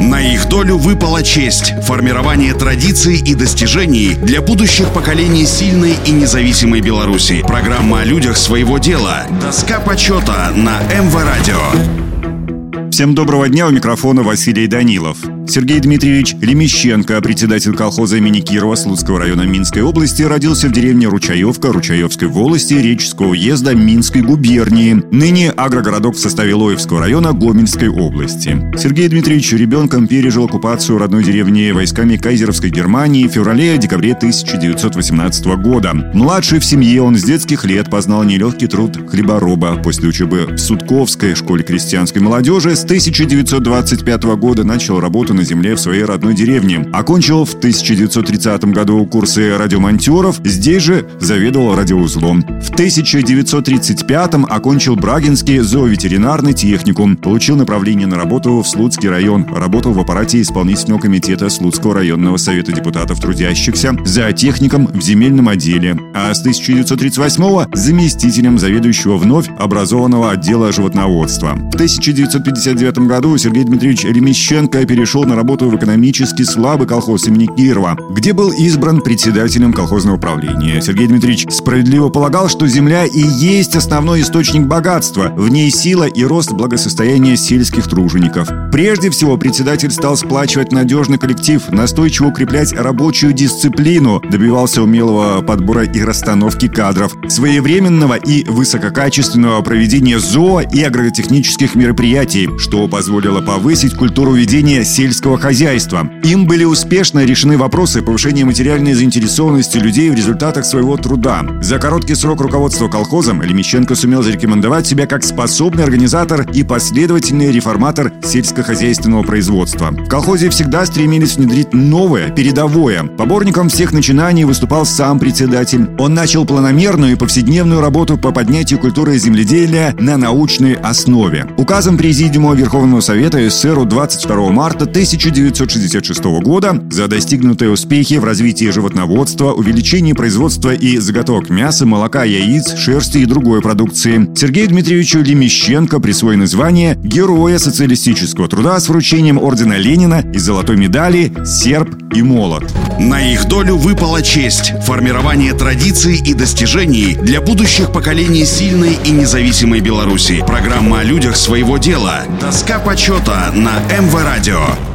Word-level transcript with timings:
На 0.00 0.18
их 0.20 0.48
долю 0.48 0.78
выпала 0.78 1.22
честь– 1.22 1.74
формирование 1.82 2.54
традиций 2.54 3.18
и 3.18 3.34
достижений 3.34 4.14
для 4.14 4.40
будущих 4.40 4.88
поколений 4.94 5.44
сильной 5.44 5.94
и 6.06 6.10
независимой 6.10 6.80
Беларуси. 6.80 7.44
Программа 7.46 8.00
о 8.00 8.04
людях 8.04 8.38
своего 8.38 8.78
дела. 8.78 9.26
Доска 9.42 9.78
почета 9.78 10.52
на 10.56 10.80
МВ 10.84 11.14
Радио. 11.14 12.90
Всем 12.90 13.14
доброго 13.14 13.48
дня, 13.50 13.66
у 13.66 13.70
микрофона 13.70 14.22
Василий 14.22 14.66
Данилов. 14.66 15.18
Сергей 15.50 15.80
Дмитриевич 15.80 16.36
Лемещенко, 16.40 17.20
председатель 17.20 17.74
колхоза 17.74 18.18
имени 18.18 18.38
Кирова 18.38 18.76
Слуцкого 18.76 19.18
района 19.18 19.42
Минской 19.42 19.82
области, 19.82 20.22
родился 20.22 20.68
в 20.68 20.72
деревне 20.72 21.08
Ручаевка 21.08 21.72
Ручаевской 21.72 22.28
волости 22.28 22.74
Реческого 22.74 23.30
уезда 23.30 23.74
Минской 23.74 24.22
губернии. 24.22 25.02
Ныне 25.10 25.50
агрогородок 25.50 26.14
в 26.14 26.20
составе 26.20 26.54
Лоевского 26.54 27.00
района 27.00 27.32
Гомельской 27.32 27.88
области. 27.88 28.56
Сергей 28.78 29.08
Дмитриевич 29.08 29.52
ребенком 29.52 30.06
пережил 30.06 30.44
оккупацию 30.44 30.98
родной 30.98 31.24
деревни 31.24 31.72
войсками 31.72 32.16
Кайзеровской 32.16 32.70
Германии 32.70 33.26
в 33.26 33.32
феврале-декабре 33.32 34.12
1918 34.12 35.46
года. 35.60 35.94
Младший 36.14 36.60
в 36.60 36.64
семье 36.64 37.02
он 37.02 37.16
с 37.16 37.24
детских 37.24 37.64
лет 37.64 37.90
познал 37.90 38.22
нелегкий 38.22 38.68
труд 38.68 38.96
хлебороба. 39.10 39.80
После 39.82 40.10
учебы 40.10 40.46
в 40.46 40.58
Судковской 40.58 41.34
школе 41.34 41.64
крестьянской 41.64 42.22
молодежи 42.22 42.76
с 42.76 42.84
1925 42.84 44.22
года 44.36 44.62
начал 44.62 45.00
работу 45.00 45.34
на 45.34 45.39
земле 45.44 45.74
в 45.74 45.80
своей 45.80 46.04
родной 46.04 46.34
деревне. 46.34 46.86
Окончил 46.92 47.44
в 47.44 47.54
1930 47.54 48.64
году 48.66 49.04
курсы 49.06 49.56
радиомонтеров, 49.56 50.40
здесь 50.44 50.82
же 50.82 51.08
заведовал 51.20 51.74
радиоузлом. 51.74 52.42
В 52.42 52.70
1935 52.70 54.34
окончил 54.48 54.96
Брагинский 54.96 55.58
зооветеринарный 55.58 56.52
техникум, 56.52 57.16
получил 57.16 57.56
направление 57.56 58.06
на 58.06 58.16
работу 58.16 58.60
в 58.60 58.68
Слуцкий 58.68 59.08
район, 59.08 59.46
работал 59.52 59.92
в 59.92 60.00
аппарате 60.00 60.40
исполнительного 60.40 61.00
комитета 61.00 61.48
Слуцкого 61.48 61.94
районного 61.94 62.36
совета 62.36 62.72
депутатов 62.72 63.20
трудящихся, 63.20 63.96
за 64.04 64.32
техником 64.32 64.86
в 64.86 65.00
земельном 65.00 65.48
отделе, 65.48 65.96
а 66.14 66.32
с 66.32 66.40
1938 66.40 67.74
заместителем 67.74 68.58
заведующего 68.58 69.16
вновь 69.16 69.48
образованного 69.58 70.32
отдела 70.32 70.72
животноводства. 70.72 71.54
В 71.54 71.74
1959 71.74 72.98
году 73.06 73.36
Сергей 73.36 73.64
Дмитриевич 73.64 74.04
Ремещенко 74.04 74.84
перешел 74.86 75.19
на 75.24 75.36
работу 75.36 75.68
в 75.68 75.76
экономически 75.76 76.42
слабый 76.42 76.86
колхоз 76.86 77.26
имени 77.26 77.46
Кирова, 77.46 77.98
где 78.10 78.32
был 78.32 78.50
избран 78.50 79.00
председателем 79.00 79.72
колхозного 79.72 80.16
управления. 80.16 80.80
Сергей 80.80 81.06
Дмитриевич 81.06 81.46
справедливо 81.50 82.08
полагал, 82.08 82.48
что 82.48 82.66
земля 82.66 83.04
и 83.04 83.20
есть 83.20 83.76
основной 83.76 84.22
источник 84.22 84.66
богатства, 84.66 85.32
в 85.36 85.48
ней 85.48 85.70
сила 85.70 86.04
и 86.04 86.24
рост 86.24 86.52
благосостояния 86.52 87.36
сельских 87.36 87.88
тружеников. 87.88 88.48
Прежде 88.72 89.10
всего, 89.10 89.36
председатель 89.36 89.90
стал 89.90 90.16
сплачивать 90.16 90.72
надежный 90.72 91.18
коллектив, 91.18 91.68
настойчиво 91.70 92.28
укреплять 92.28 92.72
рабочую 92.72 93.32
дисциплину, 93.32 94.20
добивался 94.20 94.82
умелого 94.82 95.42
подбора 95.42 95.84
и 95.84 96.02
расстановки 96.02 96.68
кадров, 96.68 97.16
своевременного 97.28 98.14
и 98.14 98.44
высококачественного 98.44 99.62
проведения 99.62 100.18
зоо- 100.18 100.66
и 100.72 100.82
агротехнических 100.82 101.74
мероприятий, 101.74 102.48
что 102.58 102.86
позволило 102.88 103.40
повысить 103.40 103.94
культуру 103.94 104.32
ведения 104.32 104.84
сельского 105.10 105.38
хозяйства. 105.38 106.08
Им 106.22 106.46
были 106.46 106.62
успешно 106.62 107.24
решены 107.24 107.58
вопросы 107.58 108.00
повышения 108.00 108.44
материальной 108.44 108.94
заинтересованности 108.94 109.76
людей 109.78 110.08
в 110.08 110.14
результатах 110.14 110.64
своего 110.64 110.96
труда. 110.96 111.44
За 111.60 111.80
короткий 111.80 112.14
срок 112.14 112.40
руководства 112.40 112.86
колхозом 112.86 113.42
Лемещенко 113.42 113.96
сумел 113.96 114.22
зарекомендовать 114.22 114.86
себя 114.86 115.06
как 115.06 115.24
способный 115.24 115.82
организатор 115.82 116.48
и 116.52 116.62
последовательный 116.62 117.50
реформатор 117.50 118.12
сельскохозяйственного 118.22 119.24
производства. 119.24 119.90
В 119.90 120.06
колхозе 120.06 120.48
всегда 120.48 120.86
стремились 120.86 121.34
внедрить 121.34 121.74
новое, 121.74 122.30
передовое. 122.30 123.02
Поборником 123.02 123.68
всех 123.68 123.92
начинаний 123.92 124.44
выступал 124.44 124.86
сам 124.86 125.18
председатель. 125.18 125.90
Он 125.98 126.14
начал 126.14 126.44
планомерную 126.44 127.14
и 127.14 127.16
повседневную 127.16 127.80
работу 127.80 128.16
по 128.16 128.30
поднятию 128.30 128.78
культуры 128.78 129.18
земледелия 129.18 129.92
на 129.98 130.16
научной 130.16 130.74
основе. 130.74 131.48
Указом 131.56 131.98
Президиума 131.98 132.54
Верховного 132.54 133.00
Совета 133.00 133.40
СССР 133.50 133.84
22 133.86 134.50
марта 134.50 134.86
1966 135.00 136.22
года 136.42 136.78
за 136.90 137.08
достигнутые 137.08 137.70
успехи 137.70 138.14
в 138.14 138.24
развитии 138.24 138.66
животноводства, 138.66 139.52
увеличении 139.52 140.12
производства 140.12 140.74
и 140.74 140.98
заготовок 140.98 141.48
мяса, 141.48 141.86
молока, 141.86 142.24
яиц, 142.24 142.76
шерсти 142.76 143.16
и 143.16 143.24
другой 143.24 143.62
продукции 143.62 144.28
Сергею 144.36 144.68
Дмитриевичу 144.68 145.20
Лемещенко 145.20 146.00
присвоено 146.00 146.46
звание 146.46 146.96
Героя 146.96 147.58
социалистического 147.58 148.46
труда 148.46 148.78
с 148.78 148.90
вручением 148.90 149.38
ордена 149.38 149.78
Ленина 149.78 150.22
и 150.34 150.38
золотой 150.38 150.76
медали 150.76 151.32
«Серб 151.46 151.96
и 152.14 152.20
молот». 152.20 152.70
На 152.98 153.22
их 153.32 153.48
долю 153.48 153.76
выпала 153.76 154.20
честь– 154.20 154.74
формирование 154.82 155.54
традиций 155.54 156.20
и 156.22 156.34
достижений 156.34 157.14
для 157.14 157.40
будущих 157.40 157.90
поколений 157.90 158.44
сильной 158.44 158.98
и 159.02 159.10
независимой 159.12 159.80
Беларуси. 159.80 160.44
Программа 160.46 161.00
о 161.00 161.04
людях 161.04 161.36
своего 161.36 161.78
дела. 161.78 162.24
Доска 162.38 162.78
почета 162.80 163.50
на 163.54 163.78
МВ 163.98 164.14
Радио. 164.22 164.89